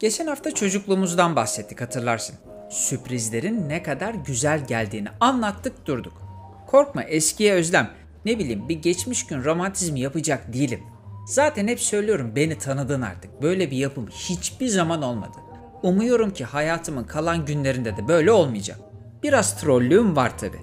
Geçen 0.00 0.26
hafta 0.26 0.54
çocukluğumuzdan 0.54 1.36
bahsettik 1.36 1.80
hatırlarsın. 1.80 2.36
Sürprizlerin 2.70 3.68
ne 3.68 3.82
kadar 3.82 4.14
güzel 4.14 4.66
geldiğini 4.66 5.08
anlattık 5.20 5.86
durduk. 5.86 6.12
Korkma 6.66 7.02
eskiye 7.02 7.54
özlem. 7.54 7.90
Ne 8.24 8.38
bileyim 8.38 8.68
bir 8.68 8.82
geçmiş 8.82 9.26
gün 9.26 9.44
romantizmi 9.44 10.00
yapacak 10.00 10.52
değilim. 10.52 10.80
Zaten 11.26 11.68
hep 11.68 11.80
söylüyorum 11.80 12.32
beni 12.36 12.58
tanıdın 12.58 13.02
artık. 13.02 13.42
Böyle 13.42 13.70
bir 13.70 13.76
yapım 13.76 14.06
hiçbir 14.06 14.68
zaman 14.68 15.02
olmadı. 15.02 15.36
Umuyorum 15.82 16.30
ki 16.30 16.44
hayatımın 16.44 17.04
kalan 17.04 17.44
günlerinde 17.44 17.96
de 17.96 18.08
böyle 18.08 18.32
olmayacak. 18.32 18.78
Biraz 19.22 19.60
trollüğüm 19.60 20.16
var 20.16 20.38
tabi. 20.38 20.58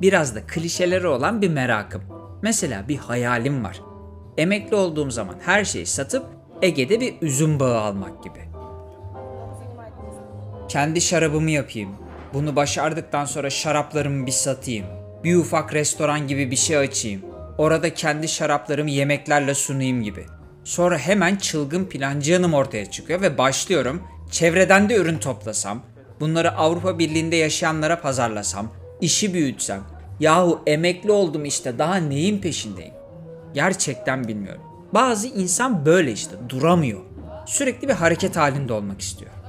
Biraz 0.00 0.34
da 0.34 0.46
klişeleri 0.46 1.06
olan 1.06 1.42
bir 1.42 1.50
merakım. 1.50 2.02
Mesela 2.42 2.88
bir 2.88 2.96
hayalim 2.96 3.64
var. 3.64 3.80
Emekli 4.38 4.76
olduğum 4.76 5.10
zaman 5.10 5.36
her 5.44 5.64
şeyi 5.64 5.86
satıp 5.86 6.26
Ege'de 6.62 7.00
bir 7.00 7.14
üzüm 7.22 7.60
bağı 7.60 7.80
almak 7.80 8.24
gibi. 8.24 8.50
Kendi 10.70 11.00
şarabımı 11.00 11.50
yapayım. 11.50 11.90
Bunu 12.34 12.56
başardıktan 12.56 13.24
sonra 13.24 13.50
şaraplarımı 13.50 14.26
bir 14.26 14.32
satayım. 14.32 14.86
Bir 15.24 15.36
ufak 15.36 15.74
restoran 15.74 16.28
gibi 16.28 16.50
bir 16.50 16.56
şey 16.56 16.76
açayım. 16.76 17.22
Orada 17.58 17.94
kendi 17.94 18.28
şaraplarımı 18.28 18.90
yemeklerle 18.90 19.54
sunayım 19.54 20.02
gibi. 20.02 20.26
Sonra 20.64 20.98
hemen 20.98 21.36
çılgın 21.36 21.84
plancı 21.84 22.32
yanım 22.32 22.54
ortaya 22.54 22.90
çıkıyor 22.90 23.20
ve 23.20 23.38
başlıyorum. 23.38 24.02
Çevreden 24.30 24.88
de 24.88 24.96
ürün 24.96 25.18
toplasam, 25.18 25.82
bunları 26.20 26.52
Avrupa 26.52 26.98
Birliği'nde 26.98 27.36
yaşayanlara 27.36 28.00
pazarlasam, 28.00 28.72
işi 29.00 29.34
büyütsem. 29.34 29.80
Yahu 30.20 30.62
emekli 30.66 31.12
oldum 31.12 31.44
işte 31.44 31.78
daha 31.78 31.96
neyin 31.96 32.40
peşindeyim? 32.40 32.94
Gerçekten 33.54 34.28
bilmiyorum. 34.28 34.62
Bazı 34.94 35.28
insan 35.28 35.86
böyle 35.86 36.12
işte 36.12 36.36
duramıyor. 36.48 37.00
Sürekli 37.46 37.88
bir 37.88 37.94
hareket 37.94 38.36
halinde 38.36 38.72
olmak 38.72 39.00
istiyor. 39.00 39.39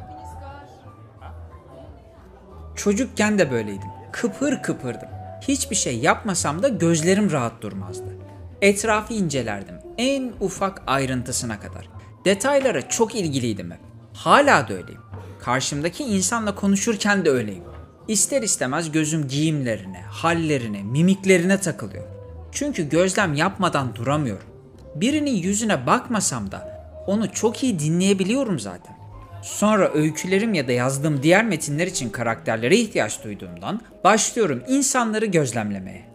Çocukken 2.84 3.40
de 3.40 3.52
böyleydim. 3.52 3.88
Kıpır 4.12 4.62
kıpırdım. 4.62 5.10
Hiçbir 5.42 5.76
şey 5.76 6.00
yapmasam 6.00 6.64
da 6.64 6.68
gözlerim 6.68 7.32
rahat 7.32 7.62
durmazdı. 7.62 8.18
Etrafı 8.62 9.14
incelerdim. 9.14 9.76
En 9.98 10.34
ufak 10.40 10.82
ayrıntısına 10.88 11.60
kadar. 11.60 11.90
Detaylara 12.26 12.90
çok 12.90 13.16
ilgiliydim 13.16 13.72
hep. 13.72 13.80
Hala 14.14 14.68
da 14.68 14.74
öyleyim. 14.74 15.02
Karşımdaki 15.40 16.04
insanla 16.04 16.56
konuşurken 16.56 17.26
de 17.26 17.30
öyleyim. 17.30 17.64
İster 18.08 18.42
istemez 18.42 18.92
gözüm 18.92 19.28
giyimlerine, 19.28 20.02
hallerine, 20.02 20.84
mimiklerine 20.84 21.60
takılıyor. 21.60 22.06
Çünkü 22.52 22.90
gözlem 22.90 23.34
yapmadan 23.34 23.96
duramıyorum. 23.96 24.48
Birinin 24.96 25.36
yüzüne 25.36 25.88
bakmasam 25.88 26.52
da 26.52 26.88
onu 27.08 27.32
çok 27.32 27.64
iyi 27.64 27.80
dinleyebiliyorum 27.80 28.60
zaten. 28.60 29.01
Sonra 29.42 29.94
öykülerim 29.94 30.54
ya 30.54 30.68
da 30.68 30.72
yazdığım 30.72 31.24
diğer 31.24 31.46
metinler 31.46 31.88
için 31.88 32.10
karakterlere 32.10 32.76
ihtiyaç 32.76 33.24
duyduğumdan 33.24 33.82
başlıyorum 34.04 34.64
insanları 34.68 35.26
gözlemlemeye. 35.26 36.06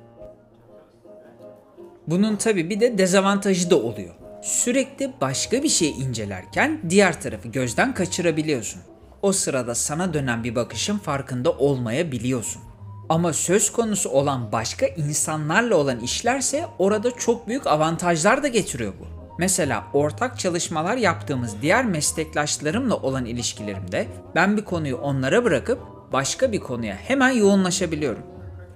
Bunun 2.07 2.37
tabi 2.37 2.71
bir 2.71 2.81
de 2.81 2.99
dezavantajı 2.99 3.71
da 3.71 3.77
oluyor. 3.77 4.15
Sürekli 4.43 5.13
başka 5.21 5.63
bir 5.63 5.69
şey 5.69 5.91
incelerken 5.91 6.81
diğer 6.91 7.21
tarafı 7.21 7.49
gözden 7.49 7.95
kaçırabiliyorsun. 7.95 8.83
O 9.23 9.33
sırada 9.33 9.75
sana 9.75 10.15
dönen 10.15 10.45
bir 10.45 10.55
bakışın 10.55 10.99
farkında 10.99 11.53
olmayabiliyorsun. 11.53 12.63
Ama 13.09 13.33
söz 13.33 13.73
konusu 13.73 14.11
olan 14.11 14.53
başka 14.53 14.87
insanlarla 14.87 15.77
olan 15.77 16.01
işlerse 16.01 16.65
orada 16.79 17.11
çok 17.11 17.49
büyük 17.49 17.67
avantajlar 17.67 18.43
da 18.43 18.49
getiriyor 18.49 18.93
bu. 19.01 19.16
Mesela 19.39 19.85
ortak 19.93 20.39
çalışmalar 20.39 20.97
yaptığımız 20.97 21.63
diğer 21.63 21.85
meslektaşlarımla 21.85 22.97
olan 22.97 23.25
ilişkilerimde 23.25 24.07
ben 24.35 24.57
bir 24.57 24.65
konuyu 24.65 24.97
onlara 24.97 25.45
bırakıp 25.45 25.79
başka 26.13 26.53
bir 26.53 26.61
konuya 26.61 26.95
hemen 26.95 27.31
yoğunlaşabiliyorum. 27.31 28.23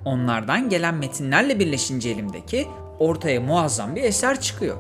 Onlardan 0.04 0.68
gelen 0.68 0.94
metinlerle 0.94 1.58
birleşince 1.58 2.10
elimdeki 2.10 2.68
ortaya 2.98 3.40
muazzam 3.40 3.96
bir 3.96 4.02
eser 4.02 4.40
çıkıyor. 4.40 4.76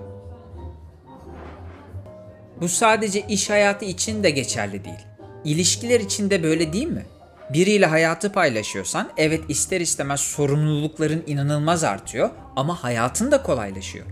Bu 2.60 2.68
sadece 2.68 3.20
iş 3.20 3.50
hayatı 3.50 3.84
için 3.84 4.22
de 4.22 4.30
geçerli 4.30 4.84
değil. 4.84 5.06
İlişkiler 5.44 6.00
için 6.00 6.30
de 6.30 6.42
böyle 6.42 6.72
değil 6.72 6.86
mi? 6.86 7.06
Biriyle 7.52 7.86
hayatı 7.86 8.32
paylaşıyorsan 8.32 9.10
evet 9.16 9.40
ister 9.48 9.80
istemez 9.80 10.20
sorumlulukların 10.20 11.22
inanılmaz 11.26 11.84
artıyor 11.84 12.30
ama 12.56 12.84
hayatın 12.84 13.30
da 13.30 13.42
kolaylaşıyor. 13.42 14.06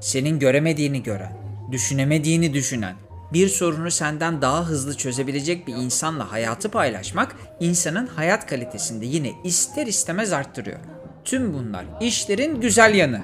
Senin 0.00 0.38
göremediğini 0.38 1.02
gören, 1.02 1.32
düşünemediğini 1.72 2.54
düşünen, 2.54 2.96
bir 3.32 3.48
sorunu 3.48 3.90
senden 3.90 4.42
daha 4.42 4.64
hızlı 4.64 4.96
çözebilecek 4.96 5.66
bir 5.66 5.74
insanla 5.74 6.32
hayatı 6.32 6.70
paylaşmak 6.70 7.36
insanın 7.60 8.06
hayat 8.06 8.46
kalitesini 8.46 9.00
de 9.00 9.06
yine 9.06 9.32
ister 9.44 9.86
istemez 9.86 10.32
arttırıyor. 10.32 10.78
Tüm 11.24 11.54
bunlar 11.54 11.84
işlerin 12.00 12.60
güzel 12.60 12.94
yanı. 12.94 13.20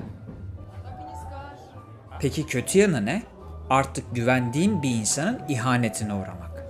Peki 2.21 2.47
kötü 2.47 2.79
yanı 2.79 3.07
ne? 3.07 3.23
Artık 3.71 4.15
güvendiğin 4.15 4.83
bir 4.83 4.91
insanın 4.91 5.41
ihanetine 5.49 6.15
uğramak. 6.15 6.65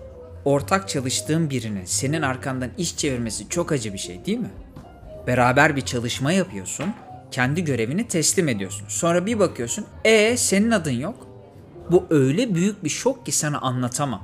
Ortak 0.45 0.89
çalıştığın 0.89 1.51
birinin 1.51 1.85
senin 1.85 2.23
arkandan 2.23 2.71
iş 2.79 2.97
çevirmesi 2.97 3.49
çok 3.49 3.73
acı 3.73 3.93
bir 3.93 3.99
şey 3.99 4.25
değil 4.25 4.39
mi? 4.39 4.51
Beraber 5.27 5.77
bir 5.77 5.81
çalışma 5.81 6.33
yapıyorsun, 6.33 6.95
kendi 7.35 7.65
görevini 7.65 8.09
teslim 8.09 8.49
ediyorsun. 8.49 8.89
Sonra 8.89 9.27
bir 9.27 9.39
bakıyorsun, 9.39 9.87
e 10.05 10.37
senin 10.37 10.71
adın 10.71 10.91
yok. 10.91 11.27
Bu 11.91 12.07
öyle 12.11 12.55
büyük 12.55 12.85
bir 12.85 12.89
şok 12.89 13.27
ki 13.27 13.33
sana 13.33 13.59
anlatamam. 13.61 14.23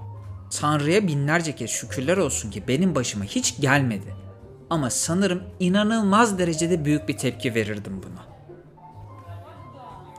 Tanrı'ya 0.51 1.07
binlerce 1.07 1.55
kez 1.55 1.71
şükürler 1.71 2.17
olsun 2.17 2.51
ki 2.51 2.63
benim 2.69 2.95
başıma 2.95 3.25
hiç 3.25 3.61
gelmedi. 3.61 4.15
Ama 4.71 4.91
sanırım 4.91 5.43
inanılmaz 5.61 6.39
derecede 6.39 6.85
büyük 6.85 7.09
bir 7.09 7.17
tepki 7.17 7.55
verirdim 7.55 8.03
buna. 8.03 8.25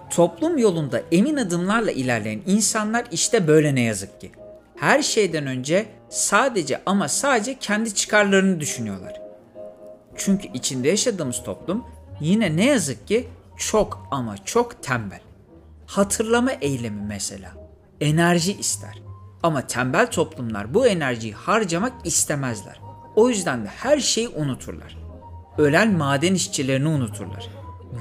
Toplum 0.10 0.58
yolunda 0.58 1.02
emin 1.12 1.38
adımlarla 1.38 1.92
ilerleyen 1.92 2.42
insanlar 2.48 3.06
işte 3.12 3.48
böyle 3.48 3.76
ne 3.76 3.82
yazık 3.82 4.22
ki. 4.22 4.32
Her 4.76 5.02
şeyden 5.02 5.48
önce 5.48 5.86
sadece 6.10 6.82
ama 6.86 7.08
sadece 7.08 7.60
kendi 7.60 7.96
çıkarlarını 7.96 8.60
düşünüyorlar. 8.60 9.22
Çünkü 10.16 10.48
içinde 10.54 10.88
yaşadığımız 10.88 11.44
toplum 11.44 11.86
yine 12.22 12.56
ne 12.56 12.66
yazık 12.66 13.08
ki 13.08 13.28
çok 13.58 14.08
ama 14.12 14.38
çok 14.46 14.84
tembel. 14.84 15.22
Hatırlama 15.86 16.52
eylemi 16.52 17.02
mesela. 17.02 17.52
Enerji 18.02 18.58
ister. 18.58 19.02
Ama 19.44 19.68
tembel 19.68 20.12
toplumlar 20.12 20.74
bu 20.74 20.88
enerjiyi 20.88 21.34
harcamak 21.34 21.94
istemezler. 22.04 22.82
O 23.16 23.30
yüzden 23.30 23.66
de 23.66 23.68
her 23.68 24.00
şeyi 24.00 24.30
unuturlar. 24.30 24.98
Ölen 25.58 25.98
maden 25.98 26.34
işçilerini 26.34 26.88
unuturlar. 26.88 27.50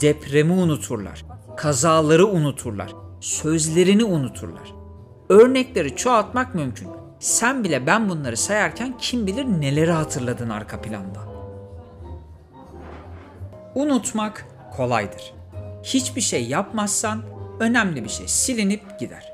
Depremi 0.01 0.53
unuturlar. 0.53 1.25
Kazaları 1.57 2.27
unuturlar. 2.27 2.95
Sözlerini 3.21 4.05
unuturlar. 4.05 4.73
Örnekleri 5.29 5.97
çoğaltmak 5.97 6.55
mümkün. 6.55 6.89
Sen 7.19 7.65
bile 7.65 7.87
ben 7.87 8.09
bunları 8.09 8.37
sayarken 8.37 8.99
kim 8.99 9.27
bilir 9.27 9.45
neleri 9.45 9.93
hatırladın 9.93 10.51
arka 10.51 10.83
planda. 10.83 11.30
Unutmak 13.75 14.47
kolaydır. 14.77 15.33
Hiçbir 15.83 16.21
şey 16.21 16.45
yapmazsan 16.45 17.23
önemli 17.61 18.05
bir 18.05 18.09
şey 18.09 18.29
silinip 18.29 18.99
gider. 18.99 19.33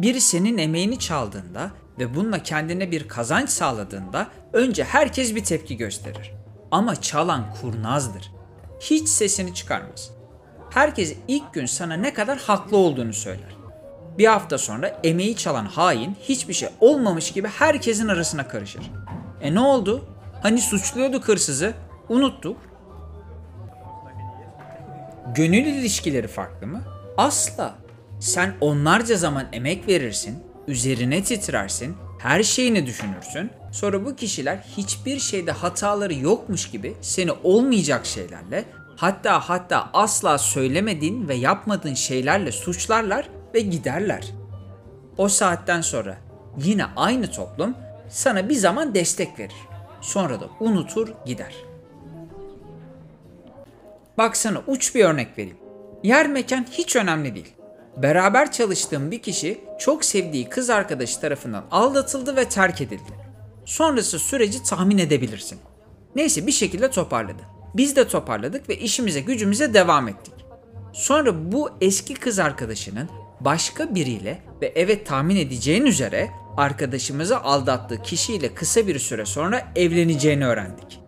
Biri 0.00 0.20
senin 0.20 0.58
emeğini 0.58 0.98
çaldığında 0.98 1.70
ve 1.98 2.14
bununla 2.14 2.42
kendine 2.42 2.90
bir 2.90 3.08
kazanç 3.08 3.48
sağladığında 3.48 4.26
önce 4.52 4.84
herkes 4.84 5.34
bir 5.34 5.44
tepki 5.44 5.76
gösterir. 5.76 6.32
Ama 6.70 6.96
çalan 6.96 7.44
kurnazdır. 7.60 8.32
Hiç 8.80 9.08
sesini 9.08 9.54
çıkarmaz. 9.54 10.10
Herkes 10.70 11.16
ilk 11.28 11.54
gün 11.54 11.66
sana 11.66 11.94
ne 11.94 12.14
kadar 12.14 12.38
haklı 12.38 12.76
olduğunu 12.76 13.12
söyler. 13.12 13.56
Bir 14.18 14.26
hafta 14.26 14.58
sonra 14.58 15.00
emeği 15.04 15.36
çalan 15.36 15.66
hain 15.66 16.16
hiçbir 16.22 16.54
şey 16.54 16.68
olmamış 16.80 17.32
gibi 17.32 17.48
herkesin 17.48 18.08
arasına 18.08 18.48
karışır. 18.48 18.90
E 19.40 19.54
ne 19.54 19.60
oldu? 19.60 20.04
Hani 20.42 20.60
suçluyorduk 20.60 21.28
hırsızı, 21.28 21.74
unuttuk. 22.08 22.56
Gönül 25.36 25.66
ilişkileri 25.66 26.28
farklı 26.28 26.66
mı? 26.66 26.82
Asla. 27.16 27.74
Sen 28.20 28.54
onlarca 28.60 29.16
zaman 29.16 29.46
emek 29.52 29.88
verirsin, 29.88 30.38
üzerine 30.66 31.22
titrersin, 31.22 31.96
her 32.18 32.42
şeyini 32.42 32.86
düşünürsün. 32.86 33.50
Sonra 33.72 34.04
bu 34.04 34.16
kişiler 34.16 34.64
hiçbir 34.76 35.18
şeyde 35.18 35.52
hataları 35.52 36.14
yokmuş 36.14 36.70
gibi 36.70 36.94
seni 37.00 37.32
olmayacak 37.32 38.06
şeylerle, 38.06 38.64
hatta 38.96 39.40
hatta 39.48 39.90
asla 39.92 40.38
söylemediğin 40.38 41.28
ve 41.28 41.34
yapmadığın 41.34 41.94
şeylerle 41.94 42.52
suçlarlar 42.52 43.28
ve 43.54 43.60
giderler. 43.60 44.24
O 45.16 45.28
saatten 45.28 45.80
sonra 45.80 46.16
yine 46.58 46.84
aynı 46.96 47.30
toplum 47.30 47.74
sana 48.08 48.48
bir 48.48 48.54
zaman 48.54 48.94
destek 48.94 49.38
verir. 49.38 49.56
Sonra 50.00 50.40
da 50.40 50.48
unutur 50.60 51.08
gider. 51.26 51.65
Bak 54.18 54.36
sana 54.36 54.62
uç 54.66 54.94
bir 54.94 55.04
örnek 55.04 55.38
vereyim. 55.38 55.56
Yer 56.02 56.28
mekan 56.28 56.66
hiç 56.70 56.96
önemli 56.96 57.34
değil. 57.34 57.52
Beraber 57.96 58.52
çalıştığım 58.52 59.10
bir 59.10 59.22
kişi 59.22 59.60
çok 59.78 60.04
sevdiği 60.04 60.48
kız 60.48 60.70
arkadaşı 60.70 61.20
tarafından 61.20 61.64
aldatıldı 61.70 62.36
ve 62.36 62.48
terk 62.48 62.80
edildi. 62.80 63.12
Sonrası 63.64 64.18
süreci 64.18 64.62
tahmin 64.62 64.98
edebilirsin. 64.98 65.58
Neyse 66.14 66.46
bir 66.46 66.52
şekilde 66.52 66.90
toparladı. 66.90 67.42
Biz 67.74 67.96
de 67.96 68.08
toparladık 68.08 68.68
ve 68.68 68.78
işimize 68.78 69.20
gücümüze 69.20 69.74
devam 69.74 70.08
ettik. 70.08 70.34
Sonra 70.92 71.52
bu 71.52 71.70
eski 71.80 72.14
kız 72.14 72.38
arkadaşının 72.38 73.08
başka 73.40 73.94
biriyle 73.94 74.42
ve 74.62 74.72
evet 74.76 75.06
tahmin 75.06 75.36
edeceğin 75.36 75.86
üzere 75.86 76.30
arkadaşımızı 76.56 77.40
aldattığı 77.40 78.02
kişiyle 78.02 78.54
kısa 78.54 78.86
bir 78.86 78.98
süre 78.98 79.26
sonra 79.26 79.72
evleneceğini 79.76 80.46
öğrendik. 80.46 81.05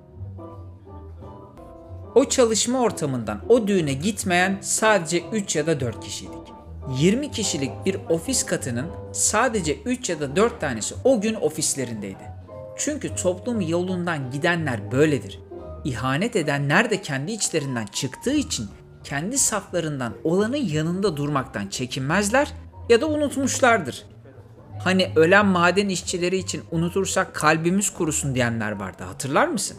O 2.19 2.29
çalışma 2.29 2.81
ortamından 2.81 3.41
o 3.49 3.67
düğüne 3.69 3.93
gitmeyen 3.93 4.59
sadece 4.61 5.23
3 5.33 5.57
ya 5.57 5.67
da 5.67 5.81
4 5.81 6.05
kişiydik. 6.05 6.39
20 6.99 7.31
kişilik 7.31 7.71
bir 7.87 7.97
ofis 8.09 8.47
katının 8.47 8.87
sadece 9.13 9.83
3 9.83 10.11
ya 10.11 10.21
da 10.21 10.37
4 10.37 10.61
tanesi 10.61 10.95
o 11.05 11.21
gün 11.21 11.35
ofislerindeydi. 11.35 12.23
Çünkü 12.77 13.15
toplum 13.15 13.61
yolundan 13.61 14.31
gidenler 14.31 14.93
böyledir. 14.93 15.41
İhanet 15.85 16.37
edenler 16.37 16.91
de 16.91 17.03
kendi 17.03 17.33
içlerinden 17.33 17.87
çıktığı 17.87 18.35
için 18.35 18.69
kendi 19.05 19.39
saflarından 19.39 20.15
olanın 20.25 20.57
yanında 20.57 21.17
durmaktan 21.17 21.67
çekinmezler 21.67 22.53
ya 22.89 23.01
da 23.01 23.09
unutmuşlardır. 23.09 24.05
Hani 24.85 25.13
ölen 25.17 25.47
maden 25.47 25.89
işçileri 25.89 26.37
için 26.37 26.63
unutursak 26.71 27.35
kalbimiz 27.35 27.91
kurusun 27.91 28.35
diyenler 28.35 28.73
vardı 28.73 29.05
hatırlar 29.05 29.49
mısın? 29.49 29.77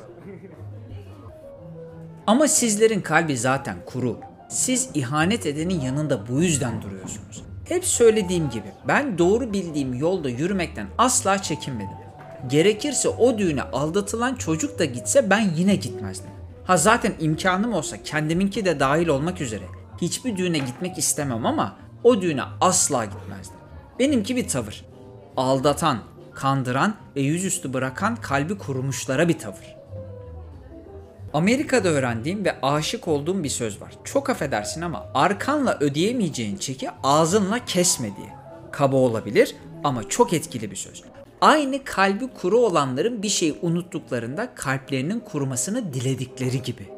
Ama 2.30 2.48
sizlerin 2.48 3.02
kalbi 3.02 3.38
zaten 3.38 3.78
kuru. 3.86 4.20
Siz 4.50 4.90
ihanet 4.94 5.46
edenin 5.46 5.82
yanında 5.82 6.28
bu 6.28 6.44
yüzden 6.44 6.82
duruyorsunuz. 6.82 7.44
Hep 7.66 7.86
söylediğim 7.86 8.50
gibi 8.50 8.72
ben 8.88 9.18
doğru 9.18 9.54
bildiğim 9.54 9.94
yolda 9.94 10.30
yürümekten 10.30 10.88
asla 10.98 11.42
çekinmedim. 11.42 11.98
Gerekirse 12.48 13.10
o 13.10 13.38
düğüne 13.38 13.64
aldatılan 13.64 14.36
çocuk 14.36 14.80
da 14.80 14.86
gitse 14.86 15.30
ben 15.30 15.52
yine 15.56 15.76
gitmezdim. 15.76 16.30
Ha 16.66 16.78
zaten 16.78 17.14
imkanım 17.20 17.74
olsa 17.74 18.04
kendiminki 18.04 18.66
de 18.66 18.80
dahil 18.80 19.08
olmak 19.08 19.42
üzere 19.42 19.66
hiçbir 20.02 20.38
düğüne 20.38 20.58
gitmek 20.58 20.98
istemem 20.98 21.46
ama 21.46 21.76
o 22.04 22.22
düğüne 22.22 22.44
asla 22.62 23.06
gitmezdim. 23.06 23.58
Benimki 24.00 24.36
bir 24.36 24.48
tavır. 24.48 24.86
Aldatan, 25.38 26.00
kandıran 26.34 26.96
ve 27.16 27.22
yüzüstü 27.22 27.74
bırakan 27.74 28.16
kalbi 28.16 28.58
kurumuşlara 28.58 29.28
bir 29.28 29.40
tavır. 29.40 29.79
Amerika'da 31.34 31.90
öğrendiğim 31.90 32.46
ve 32.46 32.62
aşık 32.62 33.08
olduğum 33.08 33.44
bir 33.44 33.50
söz 33.50 33.82
var. 33.82 33.94
Çok 34.04 34.30
affedersin 34.30 34.82
ama 34.82 35.06
arkanla 35.14 35.78
ödeyemeyeceğin 35.80 36.58
çeki 36.58 36.90
ağzınla 37.04 37.66
kesme 37.66 38.16
diye. 38.18 38.30
Kaba 38.72 38.96
olabilir 38.96 39.56
ama 39.84 40.10
çok 40.10 40.34
etkili 40.34 40.72
bir 40.72 40.76
söz. 40.76 41.04
Aynı 41.42 41.84
kalbi 41.84 42.28
kuru 42.28 42.58
olanların 42.58 43.24
bir 43.24 43.30
şey 43.30 43.58
unuttuklarında 43.62 44.56
kalplerinin 44.56 45.20
kurumasını 45.20 45.94
diledikleri 45.94 46.62
gibi. 46.62 46.90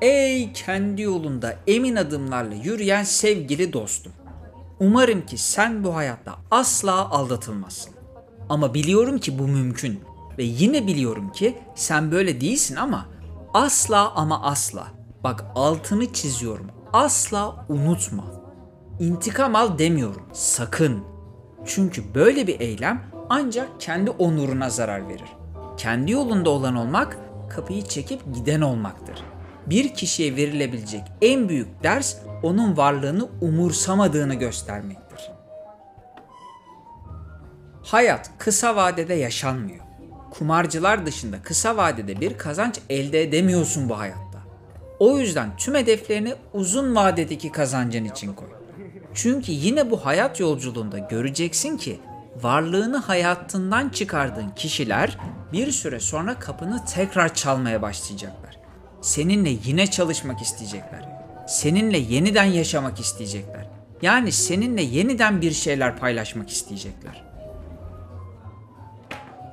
Ey 0.00 0.52
kendi 0.52 1.02
yolunda 1.02 1.56
emin 1.66 1.96
adımlarla 1.96 2.54
yürüyen 2.54 3.04
sevgili 3.04 3.72
dostum. 3.72 4.12
Umarım 4.80 5.26
ki 5.26 5.38
sen 5.38 5.84
bu 5.84 5.94
hayatta 5.94 6.34
asla 6.50 7.10
aldatılmazsın. 7.10 7.92
Ama 8.48 8.74
biliyorum 8.74 9.18
ki 9.18 9.38
bu 9.38 9.48
mümkün 9.48 10.00
ve 10.38 10.42
yine 10.42 10.86
biliyorum 10.86 11.32
ki 11.32 11.58
sen 11.74 12.10
böyle 12.10 12.40
değilsin 12.40 12.76
ama 12.76 13.06
asla 13.54 14.12
ama 14.14 14.42
asla 14.42 14.86
bak 15.24 15.44
altını 15.54 16.12
çiziyorum 16.12 16.66
asla 16.92 17.66
unutma. 17.68 18.24
İntikam 19.00 19.54
al 19.54 19.78
demiyorum 19.78 20.22
sakın. 20.32 21.04
Çünkü 21.64 22.14
böyle 22.14 22.46
bir 22.46 22.60
eylem 22.60 23.02
ancak 23.28 23.68
kendi 23.80 24.10
onuruna 24.10 24.70
zarar 24.70 25.08
verir. 25.08 25.32
Kendi 25.76 26.12
yolunda 26.12 26.50
olan 26.50 26.76
olmak 26.76 27.18
kapıyı 27.50 27.84
çekip 27.84 28.34
giden 28.34 28.60
olmaktır. 28.60 29.24
Bir 29.66 29.94
kişiye 29.94 30.36
verilebilecek 30.36 31.02
en 31.22 31.48
büyük 31.48 31.82
ders 31.82 32.16
onun 32.42 32.76
varlığını 32.76 33.28
umursamadığını 33.40 34.34
göstermektir. 34.34 35.30
Hayat 37.82 38.30
kısa 38.38 38.76
vadede 38.76 39.14
yaşanmıyor. 39.14 39.84
Kumarcılar 40.38 41.06
dışında 41.06 41.42
kısa 41.42 41.76
vadede 41.76 42.20
bir 42.20 42.38
kazanç 42.38 42.78
elde 42.90 43.22
edemiyorsun 43.22 43.88
bu 43.88 43.98
hayatta. 43.98 44.38
O 44.98 45.18
yüzden 45.18 45.56
tüm 45.56 45.74
hedeflerini 45.74 46.34
uzun 46.52 46.94
vadedeki 46.94 47.52
kazancın 47.52 48.04
için 48.04 48.32
koy. 48.32 48.48
Çünkü 49.14 49.52
yine 49.52 49.90
bu 49.90 50.06
hayat 50.06 50.40
yolculuğunda 50.40 50.98
göreceksin 50.98 51.76
ki 51.76 52.00
varlığını 52.42 52.96
hayatından 52.96 53.88
çıkardığın 53.88 54.50
kişiler 54.50 55.18
bir 55.52 55.70
süre 55.70 56.00
sonra 56.00 56.38
kapını 56.38 56.84
tekrar 56.84 57.34
çalmaya 57.34 57.82
başlayacaklar. 57.82 58.58
Seninle 59.00 59.50
yine 59.64 59.86
çalışmak 59.86 60.42
isteyecekler. 60.42 61.08
Seninle 61.48 61.98
yeniden 61.98 62.44
yaşamak 62.44 63.00
isteyecekler. 63.00 63.66
Yani 64.02 64.32
seninle 64.32 64.82
yeniden 64.82 65.40
bir 65.40 65.52
şeyler 65.52 65.96
paylaşmak 65.96 66.50
isteyecekler. 66.50 67.33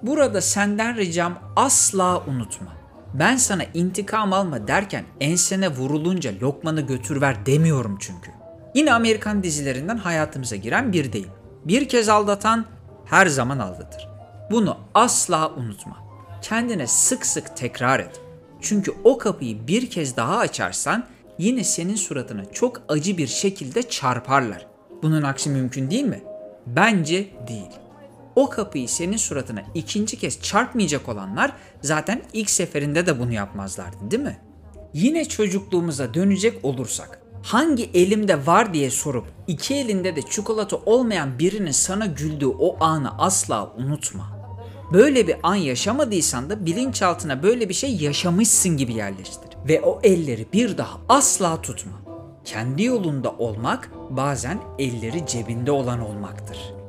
Burada 0.04 0.42
senden 0.42 0.98
ricam 0.98 1.40
asla 1.56 2.24
unutma. 2.28 2.74
Ben 3.14 3.38
sana 3.38 3.64
intikam 3.74 4.34
alma 4.34 4.68
derken 4.68 5.04
ensene 5.20 5.70
vurulunca 5.70 6.34
lokmanı 6.42 6.82
götür 6.82 7.22
ver 7.22 7.46
demiyorum 7.46 7.98
çünkü. 8.00 8.32
Yine 8.76 8.94
Amerikan 8.94 9.44
dizilerinden 9.44 9.98
hayatımıza 9.98 10.56
giren 10.56 10.94
bir 10.94 11.14
deyim. 11.14 11.30
Bir 11.66 11.90
kez 11.90 12.10
aldatan 12.10 12.66
her 13.06 13.28
zaman 13.28 13.60
aldatır. 13.60 14.08
Bunu 14.52 14.78
asla 14.94 15.52
unutma. 15.52 15.98
Kendine 16.42 16.88
sık 16.88 17.26
sık 17.26 17.58
tekrar 17.58 18.00
et. 18.00 18.22
Çünkü 18.62 18.94
o 19.04 19.18
kapıyı 19.18 19.68
bir 19.68 19.90
kez 19.90 20.18
daha 20.18 20.38
açarsan 20.38 21.06
yine 21.38 21.64
senin 21.64 21.96
suratına 21.96 22.46
çok 22.46 22.82
acı 22.90 23.18
bir 23.18 23.28
şekilde 23.28 23.90
çarparlar. 23.90 24.68
Bunun 25.04 25.22
aksi 25.22 25.50
mümkün 25.50 25.92
değil 25.92 26.04
mi? 26.04 26.24
Bence 26.68 27.28
değil. 27.48 27.72
O 28.36 28.50
kapıyı 28.50 28.90
senin 28.90 29.18
suratına 29.18 29.64
ikinci 29.74 30.20
kez 30.20 30.42
çarpmayacak 30.42 31.10
olanlar 31.10 31.54
zaten 31.82 32.22
ilk 32.34 32.50
seferinde 32.50 33.06
de 33.06 33.20
bunu 33.20 33.34
yapmazlardı 33.34 34.12
değil 34.12 34.24
mi? 34.24 34.38
Yine 34.94 35.26
çocukluğumuza 35.26 36.14
dönecek 36.14 36.66
olursak 36.66 37.22
hangi 37.44 37.90
elimde 37.94 38.46
var 38.46 38.74
diye 38.74 38.92
sorup 38.92 39.26
iki 39.48 39.76
elinde 39.76 40.16
de 40.16 40.22
çikolata 40.22 40.76
olmayan 40.76 41.40
birinin 41.40 41.72
sana 41.72 42.06
güldüğü 42.06 42.48
o 42.48 42.84
anı 42.84 43.18
asla 43.18 43.74
unutma. 43.78 44.42
Böyle 44.94 45.28
bir 45.28 45.36
an 45.44 45.56
yaşamadıysan 45.56 46.50
da 46.50 46.66
bilinçaltına 46.66 47.44
böyle 47.44 47.70
bir 47.70 47.74
şey 47.74 47.96
yaşamışsın 47.96 48.78
gibi 48.78 48.94
yerleştir. 48.94 49.50
Ve 49.68 49.82
o 49.82 50.00
elleri 50.04 50.48
bir 50.54 50.78
daha 50.78 51.02
asla 51.10 51.62
tutma. 51.62 52.02
Kendi 52.46 52.84
yolunda 52.84 53.32
olmak 53.32 53.92
bazen 54.10 54.60
elleri 54.80 55.28
cebinde 55.28 55.72
olan 55.72 56.00
olmaktır. 56.00 56.81